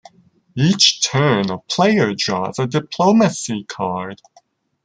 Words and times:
Each 0.55 0.99
turn 1.07 1.51
a 1.51 1.59
player 1.59 2.15
draws 2.15 2.57
a 2.57 2.65
diplomacy 2.65 3.65
card. 3.65 4.19